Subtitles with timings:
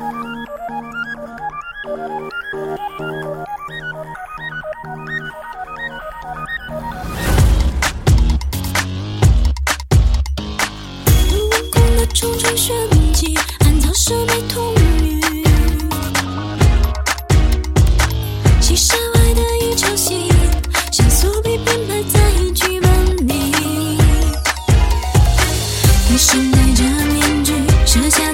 [0.00, 0.02] 无
[11.70, 12.06] 关的，
[26.16, 27.52] 是戴着面具，
[27.86, 28.29] 设下。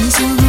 [0.00, 0.39] She's alone.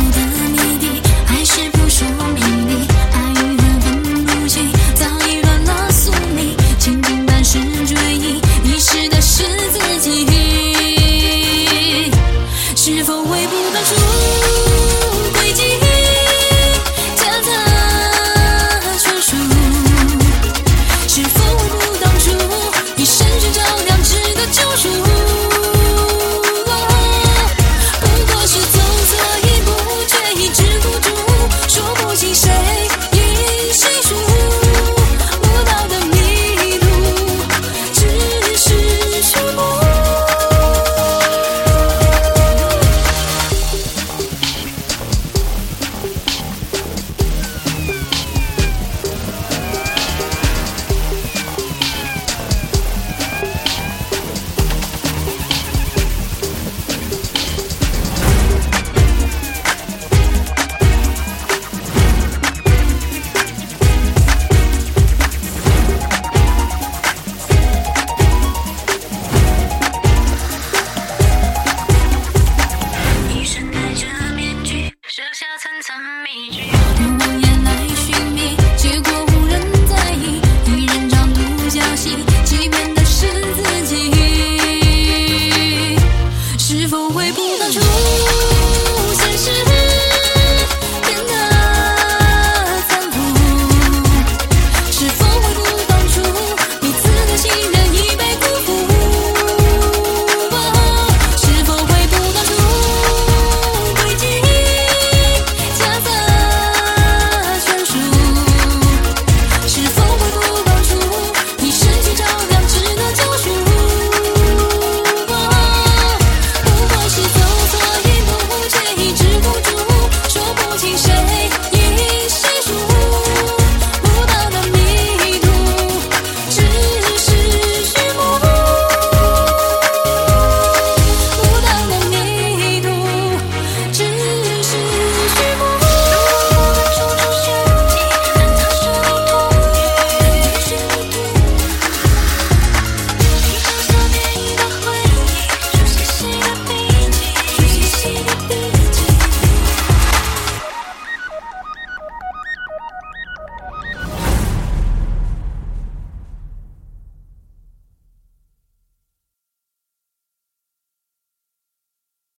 [76.52, 77.51] 只有。